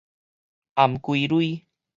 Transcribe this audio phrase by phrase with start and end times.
[0.73, 1.47] 頷頸 lui